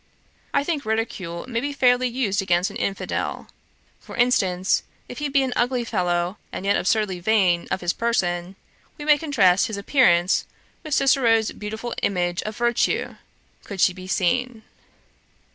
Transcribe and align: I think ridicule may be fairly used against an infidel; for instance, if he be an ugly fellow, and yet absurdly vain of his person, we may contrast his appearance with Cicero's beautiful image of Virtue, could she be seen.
I 0.51 0.63
think 0.63 0.83
ridicule 0.83 1.45
may 1.47 1.59
be 1.59 1.73
fairly 1.73 2.07
used 2.07 2.41
against 2.41 2.71
an 2.71 2.75
infidel; 2.75 3.49
for 3.99 4.15
instance, 4.15 4.81
if 5.07 5.19
he 5.19 5.29
be 5.29 5.43
an 5.43 5.53
ugly 5.55 5.83
fellow, 5.85 6.39
and 6.51 6.65
yet 6.65 6.75
absurdly 6.75 7.19
vain 7.19 7.67
of 7.69 7.81
his 7.81 7.93
person, 7.93 8.55
we 8.97 9.05
may 9.05 9.19
contrast 9.19 9.67
his 9.67 9.77
appearance 9.77 10.47
with 10.83 10.95
Cicero's 10.95 11.51
beautiful 11.51 11.93
image 12.01 12.41
of 12.41 12.57
Virtue, 12.57 13.17
could 13.63 13.79
she 13.79 13.93
be 13.93 14.07
seen. 14.07 14.63